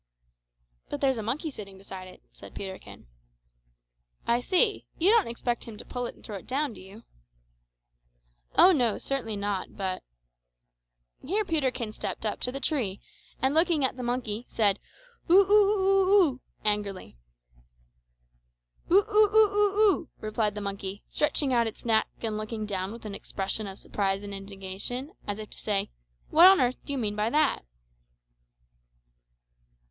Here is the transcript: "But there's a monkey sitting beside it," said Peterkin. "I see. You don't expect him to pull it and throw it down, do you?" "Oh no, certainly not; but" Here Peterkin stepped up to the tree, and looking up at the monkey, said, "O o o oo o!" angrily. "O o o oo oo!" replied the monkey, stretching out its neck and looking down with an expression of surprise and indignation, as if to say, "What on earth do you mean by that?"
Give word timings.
"But 0.89 0.99
there's 0.99 1.19
a 1.19 1.21
monkey 1.21 1.51
sitting 1.51 1.77
beside 1.77 2.07
it," 2.07 2.23
said 2.33 2.55
Peterkin. 2.55 3.05
"I 4.25 4.41
see. 4.41 4.87
You 4.97 5.11
don't 5.11 5.27
expect 5.27 5.65
him 5.65 5.77
to 5.77 5.85
pull 5.85 6.07
it 6.07 6.15
and 6.15 6.25
throw 6.25 6.37
it 6.37 6.47
down, 6.47 6.73
do 6.73 6.81
you?" 6.81 7.03
"Oh 8.55 8.71
no, 8.71 8.97
certainly 8.97 9.35
not; 9.35 9.77
but" 9.77 10.01
Here 11.23 11.45
Peterkin 11.45 11.91
stepped 11.91 12.25
up 12.25 12.39
to 12.39 12.51
the 12.51 12.59
tree, 12.59 12.99
and 13.43 13.53
looking 13.53 13.83
up 13.83 13.89
at 13.91 13.97
the 13.97 14.01
monkey, 14.01 14.47
said, 14.49 14.79
"O 15.29 15.37
o 15.37 15.45
o 15.47 15.77
oo 15.77 16.23
o!" 16.23 16.39
angrily. 16.65 17.15
"O 18.89 19.05
o 19.07 19.07
o 19.07 19.55
oo 19.55 19.79
oo!" 19.79 20.09
replied 20.19 20.55
the 20.55 20.61
monkey, 20.61 21.03
stretching 21.09 21.53
out 21.53 21.67
its 21.67 21.85
neck 21.85 22.07
and 22.23 22.37
looking 22.37 22.65
down 22.65 22.91
with 22.91 23.05
an 23.05 23.13
expression 23.13 23.67
of 23.67 23.77
surprise 23.77 24.23
and 24.23 24.33
indignation, 24.33 25.11
as 25.27 25.37
if 25.37 25.51
to 25.51 25.59
say, 25.59 25.91
"What 26.31 26.47
on 26.47 26.59
earth 26.59 26.83
do 26.85 26.91
you 26.91 26.97
mean 26.97 27.15
by 27.15 27.29
that?" 27.29 27.63